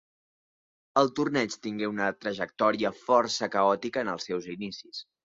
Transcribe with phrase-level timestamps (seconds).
[1.01, 5.05] El torneig tingué una trajectòria força caòtica en els seus inicis.